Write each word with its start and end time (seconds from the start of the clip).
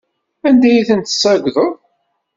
Anda 0.47 0.67
ay 0.69 0.85
tent-tessagdeḍ? 0.87 1.71